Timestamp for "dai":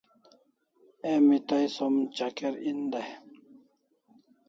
2.93-3.09